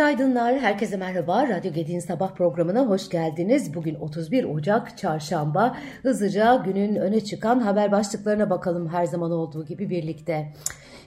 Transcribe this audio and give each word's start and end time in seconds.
Günaydınlar, 0.00 0.58
herkese 0.58 0.96
merhaba. 0.96 1.48
Radyo 1.48 1.72
Gedi'nin 1.72 2.00
sabah 2.00 2.34
programına 2.34 2.86
hoş 2.86 3.08
geldiniz. 3.08 3.74
Bugün 3.74 3.94
31 3.94 4.44
Ocak, 4.44 4.98
çarşamba. 4.98 5.76
Hızlıca 6.02 6.62
günün 6.64 6.96
öne 6.96 7.24
çıkan 7.24 7.60
haber 7.60 7.92
başlıklarına 7.92 8.50
bakalım 8.50 8.88
her 8.88 9.04
zaman 9.04 9.30
olduğu 9.30 9.64
gibi 9.66 9.90
birlikte. 9.90 10.52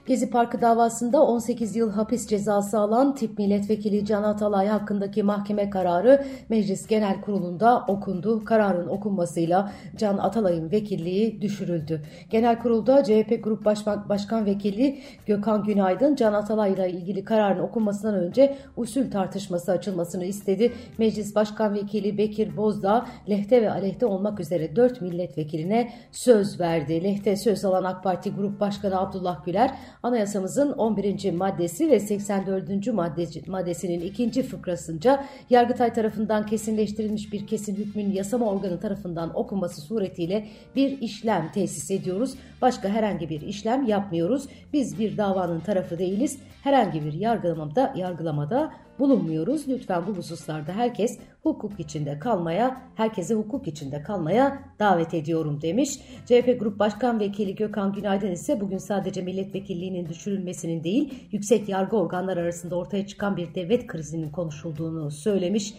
Gezi 0.06 0.30
Parkı 0.30 0.60
davasında 0.60 1.22
18 1.22 1.76
yıl 1.76 1.92
hapis 1.92 2.26
cezası 2.26 2.78
alan 2.78 3.14
tip 3.14 3.38
milletvekili 3.38 4.04
Can 4.04 4.22
Atalay 4.22 4.66
hakkındaki 4.66 5.22
mahkeme 5.22 5.70
kararı 5.70 6.24
Meclis 6.48 6.86
Genel 6.86 7.20
Kurulu'nda 7.20 7.84
okundu. 7.88 8.44
Kararın 8.44 8.88
okunmasıyla 8.88 9.72
Can 9.96 10.18
Atalay'ın 10.18 10.70
vekilliği 10.70 11.42
düşürüldü. 11.42 12.02
Genel 12.30 12.58
Kurulda 12.58 13.04
CHP 13.04 13.44
Grup 13.44 13.64
Başkan, 13.64 14.08
Başkan 14.08 14.46
Vekili 14.46 14.98
Gökhan 15.26 15.64
Günaydın 15.64 16.14
Can 16.14 16.32
Atalay 16.32 16.72
ile 16.72 16.90
ilgili 16.90 17.24
kararın 17.24 17.60
okunmasından 17.60 18.14
önce 18.14 18.56
usul 18.76 19.10
tartışması 19.10 19.72
açılmasını 19.72 20.24
istedi. 20.24 20.72
Meclis 20.98 21.34
Başkan 21.34 21.74
Vekili 21.74 22.18
Bekir 22.18 22.56
Bozdağ 22.56 23.06
lehte 23.28 23.62
ve 23.62 23.70
aleyhte 23.70 24.06
olmak 24.06 24.40
üzere 24.40 24.76
4 24.76 25.00
milletvekiline 25.00 25.92
söz 26.12 26.60
verdi. 26.60 27.04
Lehte 27.04 27.36
söz 27.36 27.64
alan 27.64 27.84
AK 27.84 28.04
Parti 28.04 28.30
Grup 28.30 28.60
Başkanı 28.60 29.00
Abdullah 29.00 29.44
Güler 29.44 29.70
Anayasamızın 30.04 30.72
11. 30.72 31.32
maddesi 31.32 31.90
ve 31.90 32.00
84. 32.00 32.86
maddesi, 32.86 33.50
maddesinin 33.50 34.00
ikinci 34.00 34.42
fıkrasınca 34.42 35.24
Yargıtay 35.50 35.92
tarafından 35.92 36.46
kesinleştirilmiş 36.46 37.32
bir 37.32 37.46
kesin 37.46 37.76
hükmün 37.76 38.12
yasama 38.12 38.46
organı 38.46 38.80
tarafından 38.80 39.36
okunması 39.36 39.80
suretiyle 39.80 40.46
bir 40.76 41.00
işlem 41.00 41.52
tesis 41.52 41.90
ediyoruz. 41.90 42.34
Başka 42.62 42.88
herhangi 42.88 43.28
bir 43.28 43.40
işlem 43.40 43.86
yapmıyoruz. 43.86 44.48
Biz 44.72 44.98
bir 44.98 45.16
davanın 45.16 45.60
tarafı 45.60 45.98
değiliz. 45.98 46.38
Herhangi 46.62 47.04
bir 47.04 47.12
yargılamada, 47.12 47.94
yargılamada 47.96 48.72
bulunmuyoruz. 48.98 49.68
Lütfen 49.68 50.06
bu 50.06 50.12
hususlarda 50.12 50.72
herkes 50.72 51.18
hukuk 51.42 51.80
içinde 51.80 52.18
kalmaya, 52.18 52.82
herkese 52.94 53.34
hukuk 53.34 53.68
içinde 53.68 54.02
kalmaya 54.02 54.62
davet 54.78 55.14
ediyorum 55.14 55.62
demiş. 55.62 55.98
CHP 56.26 56.60
Grup 56.60 56.78
Başkan 56.78 57.20
Vekili 57.20 57.54
Gökhan 57.54 57.92
Günaydın 57.92 58.30
ise 58.30 58.60
bugün 58.60 58.78
sadece 58.78 59.22
milletvekilliğinin 59.22 60.08
düşürülmesinin 60.08 60.84
değil, 60.84 61.28
yüksek 61.32 61.68
yargı 61.68 61.96
organları 61.96 62.40
arasında 62.40 62.76
ortaya 62.76 63.06
çıkan 63.06 63.36
bir 63.36 63.54
devlet 63.54 63.86
krizinin 63.86 64.30
konuşulduğunu 64.30 65.10
söylemiş. 65.10 65.74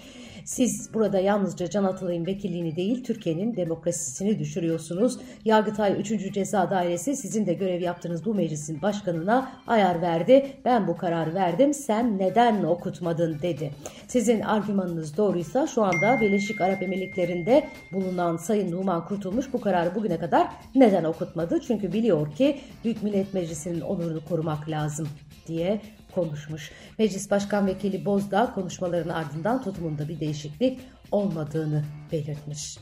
Siz 0.46 0.94
burada 0.94 1.20
yalnızca 1.20 1.70
Can 1.70 1.84
Atalay'ın 1.84 2.26
vekilliğini 2.26 2.76
değil 2.76 3.04
Türkiye'nin 3.04 3.56
demokrasisini 3.56 4.40
düşürüyorsunuz. 4.40 5.20
Yargıtay 5.46 6.00
3. 6.00 6.34
Ceza 6.34 6.70
Dairesi 6.70 7.16
sizin 7.16 7.46
de 7.46 7.54
görev 7.54 7.82
yaptığınız 7.82 8.26
bu 8.26 8.36
meclisin 8.36 8.82
başkanına 8.82 9.52
ayar 9.68 10.02
verdi. 10.02 10.52
Ben 10.66 10.88
bu 10.88 10.98
kararı 10.98 11.34
verdim 11.34 11.73
sen 11.73 12.18
neden 12.18 12.64
okutmadın 12.64 13.40
dedi. 13.42 13.72
Sizin 14.08 14.42
argümanınız 14.42 15.18
doğruysa 15.18 15.68
şu 15.68 15.84
anda 15.84 16.22
Birleşik 16.22 16.62
Arap 16.62 16.84
Emirlikleri'nde 16.84 17.68
bulunan 17.94 18.38
Sayın 18.38 18.72
Numan 18.72 19.06
Kurtulmuş 19.06 19.54
bu 19.54 19.62
kararı 19.62 19.96
bugüne 19.96 20.20
kadar 20.20 20.48
neden 20.76 21.04
okutmadı? 21.04 21.60
Çünkü 21.68 21.94
biliyor 21.94 22.36
ki 22.36 22.60
Büyük 22.84 23.04
Millet 23.04 23.34
Meclisi'nin 23.34 23.82
onurunu 23.82 24.26
korumak 24.26 24.70
lazım 24.70 25.08
diye 25.48 25.82
konuşmuş. 26.16 26.71
Meclis 26.99 27.31
Başkan 27.31 27.67
Vekili 27.67 28.05
Bozdağ 28.05 28.53
konuşmaların 28.55 29.09
ardından 29.09 29.61
tutumunda 29.61 30.08
bir 30.08 30.19
değişiklik 30.19 30.80
olmadığını 31.11 31.83
belirtmiş. 32.11 32.77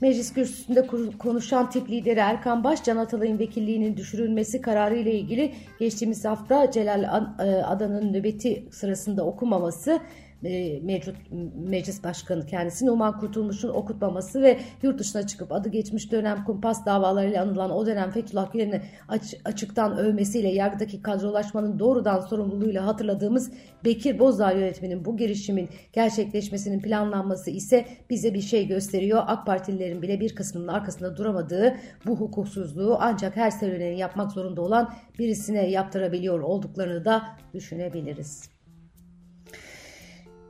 Meclis 0.00 0.32
kürsüsünde 0.32 0.86
konuşan 1.18 1.70
tip 1.70 1.90
lideri 1.90 2.18
Erkan 2.18 2.64
Baş, 2.64 2.84
Can 2.84 2.96
Atalay'ın 2.96 3.38
vekilliğinin 3.38 3.96
düşürülmesi 3.96 4.60
kararı 4.60 4.96
ile 4.96 5.14
ilgili 5.14 5.54
geçtiğimiz 5.78 6.24
hafta 6.24 6.70
Celal 6.70 7.02
e, 7.02 7.64
Adan'ın 7.64 8.12
nöbeti 8.12 8.68
sırasında 8.70 9.24
okumaması 9.24 10.00
e, 10.44 10.80
mevcut 10.80 11.16
meclis 11.54 12.04
başkanı 12.04 12.46
kendisi 12.46 12.86
Numan 12.86 13.18
Kurtulmuş'un 13.18 13.68
okutmaması 13.68 14.42
ve 14.42 14.58
yurt 14.82 14.98
dışına 14.98 15.26
çıkıp 15.26 15.52
adı 15.52 15.68
geçmiş 15.68 16.12
dönem 16.12 16.44
kumpas 16.44 16.86
davalarıyla 16.86 17.42
anılan 17.42 17.70
o 17.70 17.86
dönem 17.86 18.10
Fethullah 18.10 18.52
Gülen'i 18.52 18.82
aç, 19.08 19.34
açıktan 19.44 19.98
övmesiyle 19.98 20.48
yargıdaki 20.48 21.02
kadrolaşmanın 21.02 21.78
doğrudan 21.78 22.20
sorumluluğuyla 22.20 22.86
hatırladığımız 22.86 23.52
Bekir 23.84 24.18
Bozdağ 24.18 24.50
yönetiminin 24.50 25.04
bu 25.04 25.16
girişimin 25.16 25.68
gerçekleşmesinin 25.92 26.80
planlanması 26.80 27.50
ise 27.50 27.86
bize 28.10 28.34
bir 28.34 28.40
şey 28.40 28.66
gösteriyor. 28.66 29.22
AK 29.26 29.46
Partililerin 29.46 30.02
bile 30.02 30.20
bir 30.20 30.34
kısmının 30.34 30.68
arkasında 30.68 31.16
duramadığı 31.16 31.76
bu 32.06 32.16
hukuksuzluğu 32.16 32.96
ancak 33.00 33.36
her 33.36 33.50
söyleneni 33.50 33.98
yapmak 33.98 34.32
zorunda 34.32 34.62
olan 34.62 34.94
birisine 35.18 35.70
yaptırabiliyor 35.70 36.40
olduklarını 36.40 37.04
da 37.04 37.22
düşünebiliriz. 37.54 38.51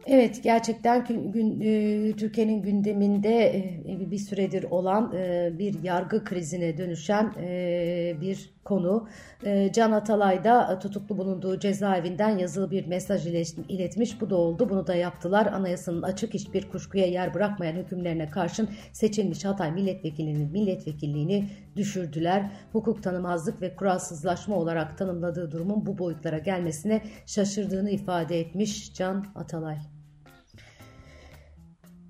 Evet 0.06 0.42
gerçekten 0.42 1.04
gün, 1.04 1.60
e, 1.60 2.12
Türkiye'nin 2.16 2.62
gündeminde 2.62 3.56
e, 3.56 4.10
bir 4.10 4.18
süredir 4.18 4.64
olan 4.70 5.12
e, 5.16 5.52
bir 5.58 5.82
yargı 5.82 6.24
krizine 6.24 6.78
dönüşen 6.78 7.34
e, 7.40 8.16
bir 8.20 8.50
konu. 8.64 9.08
E, 9.44 9.72
Can 9.72 9.92
Atalay 9.92 10.44
da 10.44 10.78
tutuklu 10.78 11.18
bulunduğu 11.18 11.58
cezaevinden 11.58 12.38
yazılı 12.38 12.70
bir 12.70 12.86
mesaj 12.86 13.26
iletmiş. 13.68 14.20
Bu 14.20 14.30
da 14.30 14.36
oldu. 14.36 14.68
Bunu 14.70 14.86
da 14.86 14.94
yaptılar. 14.94 15.46
Anayasanın 15.46 16.02
açık 16.02 16.34
hiçbir 16.34 16.68
kuşkuya 16.68 17.06
yer 17.06 17.34
bırakmayan 17.34 17.76
hükümlerine 17.76 18.28
karşın 18.28 18.68
seçilmiş 18.92 19.44
Hatay 19.44 19.72
milletvekilinin 19.72 20.50
milletvekilliğini 20.52 21.48
düşürdüler. 21.76 22.50
Hukuk 22.72 23.02
tanımazlık 23.02 23.62
ve 23.62 23.76
kuralsızlaşma 23.76 24.56
olarak 24.56 24.98
tanımladığı 24.98 25.50
durumun 25.50 25.86
bu 25.86 25.98
boyutlara 25.98 26.38
gelmesine 26.38 27.02
şaşırdığını 27.26 27.90
ifade 27.90 28.40
etmiş 28.40 28.94
Can 28.94 29.26
Atalay. 29.34 29.91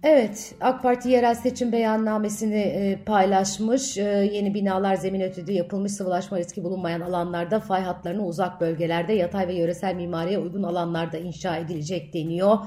Evet, 0.05 0.55
AK 0.61 0.83
Parti 0.83 1.09
yerel 1.09 1.35
seçim 1.35 1.73
beyannamesini 1.73 2.61
e, 2.61 3.05
paylaşmış. 3.05 3.99
E, 3.99 4.03
yeni 4.33 4.55
binalar 4.55 4.95
zemin 4.95 5.21
ötüdü 5.21 5.53
yapılmış 5.53 5.93
sıvılaşma 5.93 6.39
riski 6.39 6.65
bulunmayan 6.65 7.01
alanlarda 7.01 7.61
fay 7.61 7.83
hatlarını 7.83 8.27
uzak 8.27 8.61
bölgelerde 8.61 9.13
yatay 9.13 9.49
ve 9.49 9.55
yöresel 9.55 9.95
mimariye 9.95 10.39
uygun 10.39 10.63
alanlarda 10.63 11.19
inşa 11.19 11.57
edilecek 11.57 12.15
deniyor. 12.15 12.59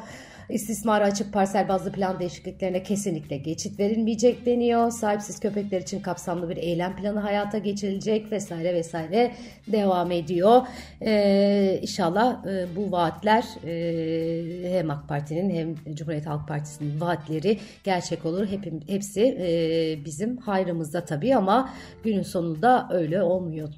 İstismara 0.50 1.03
açık 1.03 1.33
parsel 1.33 1.67
bazlı 1.67 1.91
plan 1.91 2.19
değişikliklerine 2.19 2.83
kesinlikle 2.83 3.38
geçit 3.38 3.79
verilmeyecek 3.79 4.45
deniyor. 4.45 4.91
Sahipsiz 4.91 5.39
köpekler 5.39 5.81
için 5.81 6.00
kapsamlı 6.00 6.50
bir 6.50 6.57
eylem 6.57 6.95
planı 6.95 7.19
hayata 7.19 7.57
geçirilecek 7.57 8.31
vesaire 8.31 8.73
vesaire 8.73 9.31
devam 9.67 10.11
ediyor. 10.11 10.61
Ee, 11.01 11.79
inşallah 11.81 12.45
e, 12.45 12.75
bu 12.75 12.91
vaatler 12.91 13.45
e, 13.66 14.78
hem 14.78 14.91
AK 14.91 15.07
Parti'nin 15.09 15.50
hem 15.50 15.95
Cumhuriyet 15.95 16.25
Halk 16.25 16.47
Partisi'nin 16.47 17.01
vaatleri 17.01 17.59
gerçek 17.84 18.25
olur. 18.25 18.47
Hep, 18.47 18.89
hepsi 18.89 19.22
e, 19.22 20.05
bizim 20.05 20.38
hayrımızda 20.38 21.05
tabii 21.05 21.35
ama 21.35 21.69
günün 22.03 22.23
sonunda 22.23 22.89
öyle 22.91 23.23
olmuyor. 23.23 23.69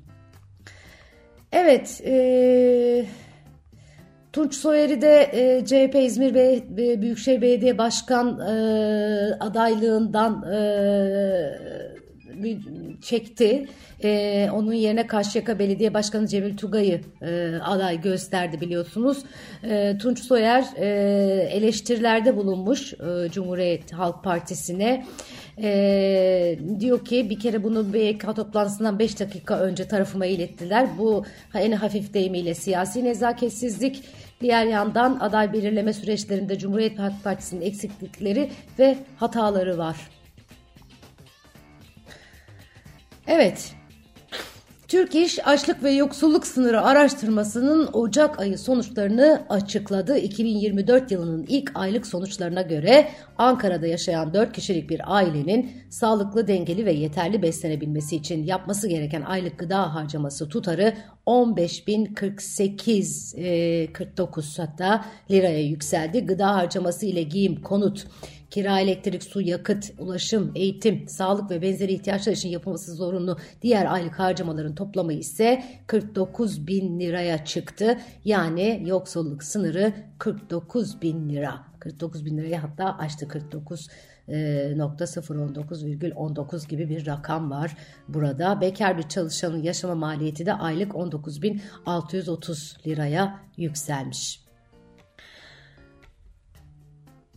Evet, 1.51 2.01
eee 2.05 3.05
Tunç 4.37 4.55
Soyer'i 4.55 5.01
de 5.01 5.29
e, 5.33 5.65
CHP 5.65 5.95
İzmir 5.95 6.35
Bey, 6.35 6.63
Büyükşehir 7.01 7.41
Belediye 7.41 7.77
Başkan 7.77 8.39
e, 8.39 8.53
adaylığından 9.39 10.43
e, 10.43 10.59
çekti. 13.01 13.67
E, 14.03 14.49
onun 14.53 14.73
yerine 14.73 15.07
Karşıyaka 15.07 15.59
Belediye 15.59 15.93
Başkanı 15.93 16.27
Cemil 16.27 16.57
Tugay'ı 16.57 17.01
e, 17.21 17.55
aday 17.63 18.01
gösterdi 18.01 18.61
biliyorsunuz. 18.61 19.17
E, 19.63 19.97
Tunç 19.97 20.19
Soyer 20.19 20.65
e, 20.77 20.87
eleştirilerde 21.51 22.37
bulunmuş 22.37 22.93
e, 22.93 23.29
Cumhuriyet 23.31 23.93
Halk 23.93 24.23
Partisi'ne. 24.23 25.05
E, 25.61 26.59
diyor 26.79 27.05
ki 27.05 27.29
bir 27.29 27.39
kere 27.39 27.63
bunu 27.63 27.93
BK 27.93 28.35
toplantısından 28.35 28.99
5 28.99 29.19
dakika 29.19 29.59
önce 29.59 29.87
tarafıma 29.87 30.25
ilettiler. 30.25 30.87
Bu 30.97 31.25
en 31.55 31.71
hafif 31.71 32.13
deyimiyle 32.13 32.53
siyasi 32.53 33.03
nezaketsizlik. 33.03 34.03
Diğer 34.41 34.65
yandan 34.65 35.17
aday 35.19 35.53
belirleme 35.53 35.93
süreçlerinde 35.93 36.57
Cumhuriyet 36.57 36.99
Halk 36.99 37.23
Partisi'nin 37.23 37.61
eksiklikleri 37.61 38.49
ve 38.79 38.97
hataları 39.17 39.77
var. 39.77 40.16
Evet, 43.27 43.75
Türk 44.87 45.15
İş 45.15 45.47
Açlık 45.47 45.83
ve 45.83 45.91
Yoksulluk 45.91 46.47
Sınırı 46.47 46.81
Araştırması'nın 46.81 47.89
Ocak 47.93 48.39
ayı 48.39 48.57
sonuçlarını 48.57 49.45
açıkladı. 49.49 50.17
2024 50.17 51.11
yılının 51.11 51.45
ilk 51.49 51.71
aylık 51.75 52.07
sonuçlarına 52.07 52.61
göre 52.61 53.09
Ankara'da 53.37 53.87
yaşayan 53.87 54.33
4 54.33 54.53
kişilik 54.53 54.89
bir 54.89 55.15
ailenin 55.15 55.71
sağlıklı, 55.89 56.47
dengeli 56.47 56.85
ve 56.85 56.91
yeterli 56.91 57.41
beslenebilmesi 57.41 58.15
için 58.15 58.43
yapması 58.43 58.87
gereken 58.87 59.21
aylık 59.21 59.59
gıda 59.59 59.95
harcaması 59.95 60.49
tutarı 60.49 60.93
15.048 61.27 63.93
49 63.93 64.59
e, 64.59 64.61
hatta 64.61 65.05
liraya 65.31 65.61
yükseldi. 65.61 66.25
Gıda 66.25 66.55
harcaması 66.55 67.05
ile 67.05 67.23
giyim, 67.23 67.61
konut, 67.61 68.07
kira, 68.49 68.79
elektrik, 68.79 69.23
su, 69.23 69.41
yakıt, 69.41 69.91
ulaşım, 69.99 70.51
eğitim, 70.55 71.07
sağlık 71.07 71.51
ve 71.51 71.61
benzeri 71.61 71.93
ihtiyaçlar 71.93 72.33
için 72.33 72.49
yapılması 72.49 72.93
zorunlu 72.93 73.37
diğer 73.61 73.93
aylık 73.93 74.19
harcamaların 74.19 74.75
toplamı 74.75 75.13
ise 75.13 75.63
49 75.87 76.67
bin 76.67 76.99
liraya 76.99 77.45
çıktı. 77.45 77.97
Yani 78.25 78.83
yoksulluk 78.85 79.43
sınırı 79.43 79.93
49 80.17 81.01
bin 81.01 81.29
lira. 81.29 81.67
49 81.79 82.25
bin 82.25 82.37
liraya 82.37 82.63
hatta 82.63 82.97
aştı 82.97 83.27
49 83.27 83.87
0.019,19 84.27 86.67
gibi 86.67 86.89
bir 86.89 87.07
rakam 87.07 87.51
var 87.51 87.77
burada. 88.07 88.61
Bekar 88.61 88.97
bir 88.97 89.03
çalışanın 89.03 89.63
yaşama 89.63 89.95
maliyeti 89.95 90.45
de 90.45 90.53
aylık 90.53 90.91
19.630 90.91 92.87
liraya 92.87 93.39
yükselmiş. 93.57 94.46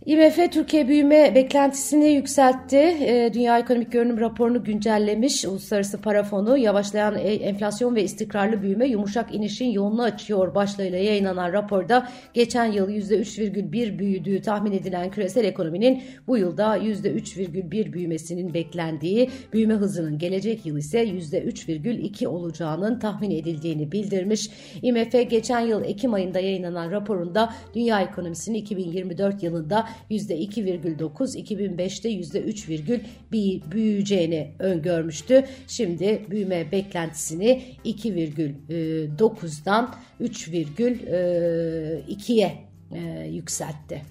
IMF 0.06 0.52
Türkiye 0.52 0.88
büyüme 0.88 1.34
beklentisini 1.34 2.08
yükseltti. 2.08 2.76
Ee, 2.76 3.30
Dünya 3.34 3.58
Ekonomik 3.58 3.92
Görünüm 3.92 4.20
raporunu 4.20 4.64
güncellemiş. 4.64 5.44
Uluslararası 5.44 6.00
Para 6.00 6.22
Fonu 6.22 6.58
yavaşlayan 6.58 7.18
e, 7.18 7.20
enflasyon 7.20 7.96
ve 7.96 8.02
istikrarlı 8.02 8.62
büyüme 8.62 8.86
yumuşak 8.86 9.34
inişin 9.34 9.70
yolunu 9.70 10.02
açıyor 10.02 10.54
başlığıyla 10.54 10.98
yayınlanan 10.98 11.52
raporda 11.52 12.08
geçen 12.34 12.64
yıl 12.64 12.90
%3,1 12.90 13.98
büyüdüğü 13.98 14.42
tahmin 14.42 14.72
edilen 14.72 15.10
küresel 15.10 15.44
ekonominin 15.44 16.02
bu 16.26 16.38
yılda 16.38 16.78
%3,1 16.78 17.92
büyümesinin 17.92 18.54
beklendiği, 18.54 19.30
büyüme 19.52 19.74
hızının 19.74 20.18
gelecek 20.18 20.66
yıl 20.66 20.76
ise 20.76 21.04
%3,2 21.04 22.26
olacağının 22.26 22.98
tahmin 22.98 23.30
edildiğini 23.30 23.92
bildirmiş. 23.92 24.50
IMF 24.82 25.30
geçen 25.30 25.60
yıl 25.60 25.84
Ekim 25.84 26.14
ayında 26.14 26.40
yayınlanan 26.40 26.90
raporunda 26.90 27.54
dünya 27.74 28.00
ekonomisinin 28.00 28.58
2024 28.58 29.42
yılında 29.42 29.89
%2,9, 30.10 31.38
2005'te 31.38 32.12
%3,1 32.12 33.72
büyüyeceğini 33.72 34.50
öngörmüştü. 34.58 35.44
Şimdi 35.66 36.26
büyüme 36.30 36.72
beklentisini 36.72 37.62
2,9'dan 37.84 39.94
3,2'ye 40.20 42.70
e, 42.92 43.26
yükseltti. 43.26 44.02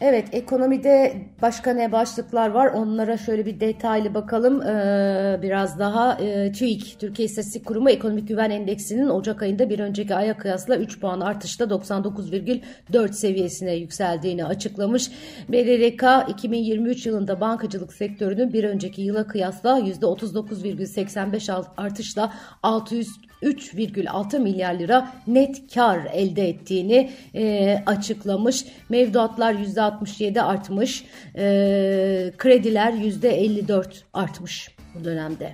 Evet 0.00 0.28
ekonomide 0.32 1.16
başka 1.42 1.72
ne 1.72 1.92
başlıklar 1.92 2.48
var 2.48 2.66
onlara 2.66 3.16
şöyle 3.16 3.46
bir 3.46 3.60
detaylı 3.60 4.14
bakalım 4.14 4.62
ee, 4.62 5.38
biraz 5.42 5.78
daha 5.78 6.14
e, 6.14 6.52
TÜİK 6.52 6.96
Türkiye 7.00 7.26
İstatistik 7.26 7.66
Kurumu 7.66 7.90
Ekonomik 7.90 8.28
Güven 8.28 8.50
Endeksinin 8.50 9.08
Ocak 9.08 9.42
ayında 9.42 9.70
bir 9.70 9.78
önceki 9.78 10.14
aya 10.14 10.36
kıyasla 10.36 10.76
3 10.76 11.00
puan 11.00 11.20
artışla 11.20 11.64
99,4 11.64 13.12
seviyesine 13.12 13.74
yükseldiğini 13.74 14.44
açıklamış. 14.44 15.10
BDDK 15.48 16.30
2023 16.30 17.06
yılında 17.06 17.40
bankacılık 17.40 17.92
sektörünün 17.92 18.52
bir 18.52 18.64
önceki 18.64 19.02
yıla 19.02 19.26
kıyasla 19.26 19.78
%39,85 19.80 21.64
artışla 21.76 22.32
600 22.62 23.08
3,6 23.42 24.38
milyar 24.38 24.74
lira 24.74 25.12
net 25.26 25.74
kar 25.74 26.00
elde 26.12 26.48
ettiğini 26.48 27.10
e, 27.34 27.76
açıklamış. 27.86 28.64
Mevduatlar 28.88 29.54
%67 29.88 30.42
artmış, 30.42 31.04
e, 31.36 32.32
krediler 32.38 32.92
%54 32.92 34.04
artmış 34.12 34.70
bu 34.94 35.04
dönemde. 35.04 35.52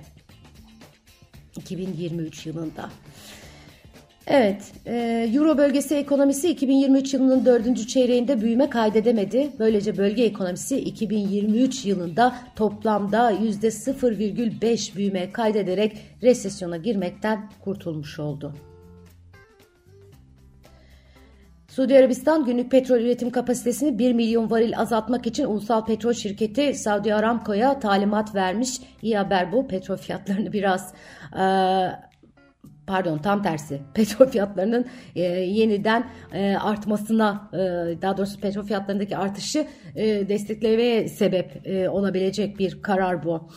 2023 1.57 2.45
yılında. 2.45 2.89
Evet, 4.27 4.71
e, 4.85 5.29
Euro 5.33 5.57
bölgesi 5.57 5.95
ekonomisi 5.95 6.49
2023 6.49 7.13
yılının 7.13 7.45
dördüncü 7.45 7.87
çeyreğinde 7.87 8.41
büyüme 8.41 8.69
kaydedemedi. 8.69 9.49
Böylece 9.59 9.97
bölge 9.97 10.23
ekonomisi 10.23 10.77
2023 10.77 11.85
yılında 11.85 12.35
toplamda 12.55 13.31
%0,5 13.31 14.95
büyüme 14.95 15.31
kaydederek 15.31 15.97
resesyona 16.21 16.77
girmekten 16.77 17.49
kurtulmuş 17.63 18.19
oldu. 18.19 18.53
Suudi 21.75 21.97
Arabistan 21.97 22.45
günlük 22.45 22.71
petrol 22.71 22.99
üretim 22.99 23.29
kapasitesini 23.29 23.99
1 23.99 24.13
milyon 24.13 24.51
varil 24.51 24.79
azaltmak 24.79 25.27
için 25.27 25.45
ulusal 25.45 25.85
petrol 25.85 26.13
şirketi 26.13 26.73
Saudi 26.73 27.15
Aramco'ya 27.15 27.79
talimat 27.79 28.35
vermiş. 28.35 28.69
İyi 29.01 29.17
haber 29.17 29.51
bu. 29.51 29.67
Petrol 29.67 29.97
fiyatlarını 29.97 30.53
biraz 30.53 30.93
e, 31.33 31.43
pardon 32.87 33.17
tam 33.17 33.43
tersi 33.43 33.81
petrol 33.93 34.25
fiyatlarının 34.27 34.85
e, 35.15 35.21
yeniden 35.21 36.09
e, 36.33 36.55
artmasına 36.55 37.49
e, 37.53 37.57
daha 38.01 38.17
doğrusu 38.17 38.39
petrol 38.39 38.63
fiyatlarındaki 38.63 39.17
artışı 39.17 39.67
e, 39.95 40.29
desteklemeye 40.29 41.07
sebep 41.07 41.67
e, 41.67 41.89
olabilecek 41.89 42.59
bir 42.59 42.81
karar 42.81 43.23
bu. 43.23 43.49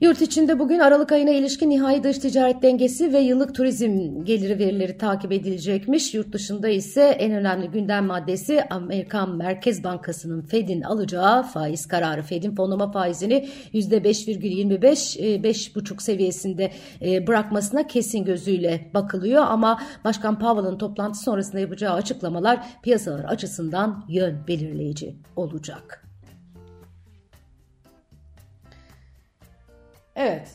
Yurt 0.00 0.22
içinde 0.22 0.58
bugün 0.58 0.78
Aralık 0.78 1.12
ayına 1.12 1.30
ilişkin 1.30 1.70
nihai 1.70 2.02
dış 2.02 2.18
ticaret 2.18 2.62
dengesi 2.62 3.12
ve 3.12 3.18
yıllık 3.18 3.54
turizm 3.54 4.24
geliri 4.24 4.58
verileri 4.58 4.98
takip 4.98 5.32
edilecekmiş. 5.32 6.14
Yurt 6.14 6.32
dışında 6.32 6.68
ise 6.68 7.02
en 7.02 7.32
önemli 7.32 7.70
gündem 7.70 8.06
maddesi 8.06 8.64
Amerikan 8.70 9.36
Merkez 9.36 9.84
Bankası'nın 9.84 10.42
Fed'in 10.42 10.82
alacağı 10.82 11.42
faiz 11.42 11.86
kararı. 11.86 12.22
Fed'in 12.22 12.54
fonlama 12.54 12.92
faizini 12.92 13.48
%5,25 13.74 14.80
5,5 14.80 15.94
e, 15.94 15.98
seviyesinde 16.00 16.70
e, 17.02 17.26
bırakmasına 17.26 17.86
kesin 17.86 18.24
gözüyle 18.24 18.90
bakılıyor 18.94 19.42
ama 19.46 19.80
Başkan 20.04 20.38
Powell'ın 20.38 20.78
toplantı 20.78 21.18
sonrasında 21.18 21.60
yapacağı 21.60 21.94
açıklamalar 21.94 22.66
piyasalar 22.82 23.24
açısından 23.24 24.04
yön 24.08 24.38
belirleyici 24.48 25.16
olacak. 25.36 26.09
Evet. 30.20 30.48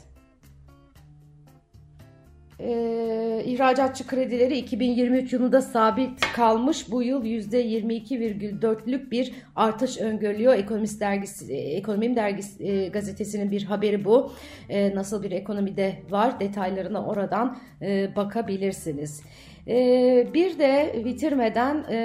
Ee, 2.60 3.42
ihracatçı 3.46 4.08
kredileri 4.08 4.58
2023 4.58 5.34
yılında 5.34 5.62
sabit 5.62 6.22
kalmış. 6.34 6.92
Bu 6.92 7.04
yıl 7.04 7.26
%22,4'lük 7.26 9.12
bir 9.12 9.34
artış 9.56 9.98
öngörülüyor. 9.98 10.54
Ekonomist 10.54 11.02
dergisi, 11.02 11.54
Ekonomim 11.54 12.16
dergisi 12.16 12.64
e, 12.64 12.88
gazetesinin 12.88 13.52
bir 13.52 13.64
haberi 13.64 14.06
bu. 14.06 14.32
E, 14.70 14.96
nasıl 14.96 15.24
bir 15.24 15.32
ekonomide 15.32 15.96
var 16.10 16.40
detaylarına 16.40 17.06
oradan 17.06 17.58
e, 17.82 18.16
bakabilirsiniz. 18.16 19.22
Ee, 19.68 20.28
bir 20.34 20.60
de 20.60 21.02
bitirmeden 21.06 21.84
e, 21.92 21.98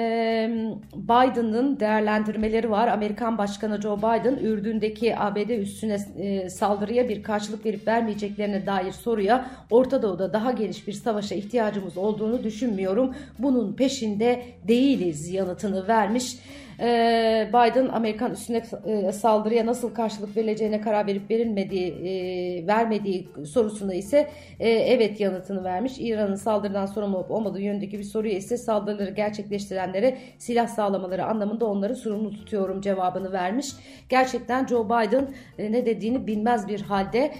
Biden'ın 0.95 1.79
değerlendirmeleri 1.79 2.71
var. 2.71 2.87
Amerikan 2.87 3.37
Başkanı 3.37 3.81
Joe 3.81 3.97
Biden 3.97 4.35
Ürdün'deki 4.35 5.19
ABD 5.19 5.49
üstüne 5.49 5.97
e, 6.19 6.49
saldırıya 6.49 7.09
bir 7.09 7.23
karşılık 7.23 7.65
verip 7.65 7.87
vermeyeceklerine 7.87 8.65
dair 8.65 8.91
soruya 8.91 9.45
Orta 9.69 10.01
Doğu'da 10.01 10.33
daha 10.33 10.51
geniş 10.51 10.87
bir 10.87 10.93
savaşa 10.93 11.35
ihtiyacımız 11.35 11.97
olduğunu 11.97 12.43
düşünmüyorum. 12.43 13.15
Bunun 13.39 13.73
peşinde 13.73 14.43
değiliz 14.67 15.33
yanıtını 15.33 15.87
vermiş. 15.87 16.35
Ee, 16.81 17.49
Biden 17.49 17.87
Amerikan 17.87 18.31
üstüne 18.31 18.63
e, 18.85 19.11
saldırıya 19.11 19.65
nasıl 19.65 19.93
karşılık 19.93 20.37
verileceğine 20.37 20.81
karar 20.81 21.07
verip 21.07 21.29
verilmediği 21.29 21.91
e, 21.91 22.67
vermediği 22.67 23.29
sorusuna 23.45 23.93
ise 23.93 24.29
e, 24.59 24.69
evet 24.69 25.19
yanıtını 25.19 25.63
vermiş. 25.63 25.93
İran'ın 25.99 26.35
saldırıdan 26.35 26.85
sorumlu 26.85 27.17
olup 27.17 27.31
olmadığı 27.31 27.61
yönündeki 27.61 27.99
bir 27.99 28.03
soruya 28.03 28.33
ise 28.33 28.57
saldırıları 28.57 29.11
gerçekleştirenlere 29.11 30.17
silah 30.37 30.67
sağlamaları 30.67 31.25
anlamında 31.25 31.65
onları 31.65 31.95
sorumlu 31.95 32.31
tutuyorum 32.31 32.81
cevabını 32.81 33.31
vermiş. 33.31 33.67
Gerçekten 34.09 34.67
Joe 34.67 34.85
Biden 34.85 35.27
ne 35.59 35.85
dediğini 35.85 36.27
bilmez 36.27 36.67
bir 36.67 36.81
halde 36.81 37.31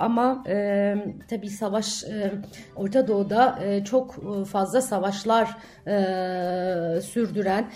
ama 0.00 0.44
tabii 1.30 1.50
savaş 1.50 2.04
Orta 2.76 3.08
Doğu'da 3.08 3.58
çok 3.84 4.14
fazla 4.46 4.80
savaşlar 4.80 5.48
sürdüren 7.00 7.70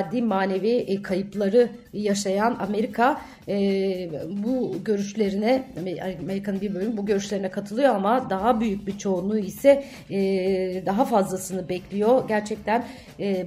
maddi 0.00 0.22
manevi 0.22 0.70
e, 0.70 1.02
kayıpları 1.02 1.68
yaşayan 1.92 2.56
Amerika 2.60 3.20
e, 3.48 3.56
bu 4.44 4.76
görüşlerine 4.84 5.64
Amerika'nın 6.22 6.60
bir 6.60 6.74
bölümü 6.74 6.96
bu 6.96 7.06
görüşlerine 7.06 7.50
katılıyor 7.50 7.94
ama 7.94 8.30
daha 8.30 8.60
büyük 8.60 8.86
bir 8.86 8.98
çoğunluğu 8.98 9.38
ise 9.38 9.84
e, 10.10 10.18
daha 10.86 11.04
fazlasını 11.04 11.68
bekliyor. 11.68 12.28
Gerçekten 12.28 12.84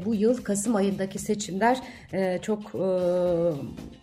bu 0.05 0.15
yıl 0.15 0.43
Kasım 0.43 0.75
ayındaki 0.75 1.19
seçimler 1.19 1.77
çok 2.41 2.71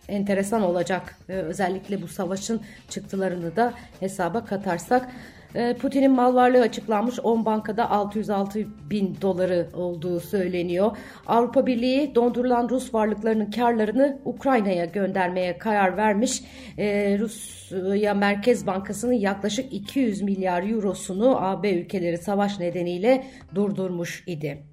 enteresan 0.07 0.61
olacak. 0.61 1.17
özellikle 1.27 2.01
bu 2.01 2.07
savaşın 2.07 2.61
çıktılarını 2.89 3.55
da 3.55 3.73
hesaba 3.99 4.45
katarsak. 4.45 5.09
Ee, 5.55 5.75
Putin'in 5.81 6.11
mal 6.11 6.35
varlığı 6.35 6.61
açıklanmış 6.61 7.19
10 7.19 7.45
bankada 7.45 7.89
606 7.89 8.59
bin 8.89 9.17
doları 9.21 9.69
olduğu 9.73 10.19
söyleniyor. 10.19 10.97
Avrupa 11.27 11.65
Birliği 11.65 12.15
dondurulan 12.15 12.69
Rus 12.69 12.93
varlıklarının 12.93 13.51
karlarını 13.51 14.19
Ukrayna'ya 14.25 14.85
göndermeye 14.85 15.57
karar 15.57 15.97
vermiş. 15.97 16.43
Ee, 16.77 17.17
Rusya 17.19 18.13
Merkez 18.13 18.67
Bankası'nın 18.67 19.13
yaklaşık 19.13 19.73
200 19.73 20.21
milyar 20.21 20.69
eurosunu 20.71 21.37
AB 21.41 21.71
ülkeleri 21.71 22.17
savaş 22.17 22.59
nedeniyle 22.59 23.23
durdurmuş 23.55 24.23
idi. 24.27 24.70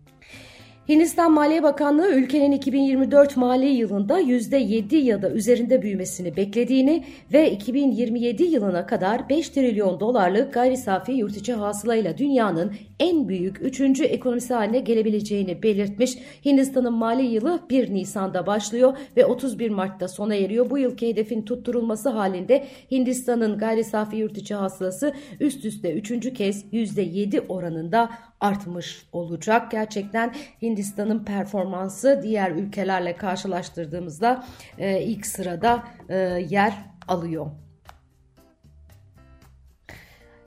Hindistan 0.88 1.32
Maliye 1.32 1.62
Bakanlığı 1.62 2.12
ülkenin 2.12 2.52
2024 2.52 3.36
mali 3.36 3.66
yılında 3.66 4.20
%7 4.20 4.96
ya 4.96 5.22
da 5.22 5.30
üzerinde 5.30 5.82
büyümesini 5.82 6.36
beklediğini 6.36 7.04
ve 7.32 7.50
2027 7.50 8.44
yılına 8.44 8.86
kadar 8.86 9.28
5 9.28 9.48
trilyon 9.48 10.00
dolarlık 10.00 10.54
gayri 10.54 10.76
safi 10.76 11.12
yurt 11.12 11.36
içi 11.36 11.52
hasılayla 11.52 12.18
dünyanın 12.18 12.72
en 13.00 13.28
büyük 13.28 13.62
3. 13.62 14.00
ekonomisi 14.00 14.54
haline 14.54 14.78
gelebileceğini 14.78 15.62
belirtmiş. 15.62 16.18
Hindistan'ın 16.44 16.92
mali 16.92 17.26
yılı 17.26 17.60
1 17.70 17.94
Nisan'da 17.94 18.46
başlıyor 18.46 18.98
ve 19.16 19.26
31 19.26 19.70
Mart'ta 19.70 20.08
sona 20.08 20.34
eriyor. 20.34 20.70
Bu 20.70 20.78
yılki 20.78 21.08
hedefin 21.08 21.42
tutturulması 21.42 22.08
halinde 22.08 22.64
Hindistan'ın 22.90 23.58
gayri 23.58 23.84
safi 23.84 24.16
yurt 24.16 24.38
içi 24.38 24.54
hasılası 24.54 25.14
üst 25.40 25.64
üste 25.64 25.92
3. 25.92 26.34
kez 26.34 26.64
%7 26.72 27.40
oranında 27.48 28.10
artmış 28.40 29.06
olacak. 29.12 29.70
Gerçekten 29.70 30.34
Hindistan'ın 30.62 31.24
performansı 31.24 32.20
diğer 32.22 32.50
ülkelerle 32.50 33.16
karşılaştırdığımızda 33.16 34.44
e, 34.78 35.02
ilk 35.02 35.26
sırada 35.26 35.84
e, 36.08 36.16
yer 36.48 36.72
alıyor. 37.08 37.46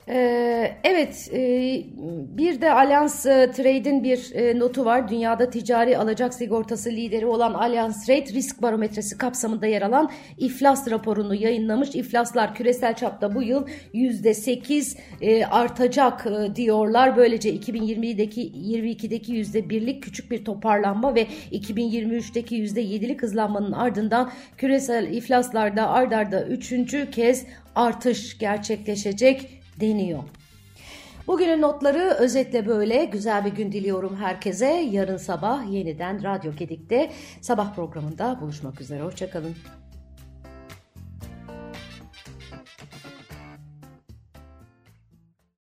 Ee, 0.08 0.76
evet, 0.84 1.30
e, 1.32 1.38
bir 2.36 2.60
de 2.60 2.72
Allianz 2.72 3.26
e, 3.26 3.50
Trade'in 3.50 4.04
bir 4.04 4.34
e, 4.34 4.58
notu 4.58 4.84
var. 4.84 5.08
Dünyada 5.08 5.50
ticari 5.50 5.98
alacak 5.98 6.34
sigortası 6.34 6.90
lideri 6.90 7.26
olan 7.26 7.54
Allianz 7.54 8.06
Trade 8.06 8.32
risk 8.32 8.62
barometresi 8.62 9.18
kapsamında 9.18 9.66
yer 9.66 9.82
alan 9.82 10.10
iflas 10.38 10.90
raporunu 10.90 11.34
yayınlamış. 11.34 11.94
İflaslar 11.94 12.54
küresel 12.54 12.94
çapta 12.94 13.34
bu 13.34 13.42
yıl 13.42 13.66
%8 13.94 15.46
artacak 15.50 16.26
diyorlar. 16.56 17.16
Böylece 17.16 17.56
2020'deki 17.56 18.42
22'deki 18.42 19.32
%1'lik 19.32 20.02
küçük 20.02 20.30
bir 20.30 20.44
toparlanma 20.44 21.14
ve 21.14 21.26
2023'teki 21.52 22.56
%7'lik 22.56 23.22
hızlanmanın 23.22 23.72
ardından 23.72 24.30
küresel 24.56 25.12
iflaslarda 25.12 25.88
ardarda 25.88 26.44
3. 26.46 27.10
kez 27.10 27.46
artış 27.74 28.38
gerçekleşecek 28.38 29.61
deniyor. 29.82 30.22
Bugünün 31.26 31.62
notları 31.62 32.16
özetle 32.18 32.66
böyle. 32.66 33.04
Güzel 33.04 33.44
bir 33.44 33.52
gün 33.52 33.72
diliyorum 33.72 34.16
herkese. 34.16 34.66
Yarın 34.66 35.16
sabah 35.16 35.72
yeniden 35.72 36.22
Radyo 36.22 36.52
Gedik'te 36.56 37.10
sabah 37.40 37.74
programında 37.74 38.38
buluşmak 38.40 38.80
üzere. 38.80 39.02
Hoşçakalın. 39.02 39.54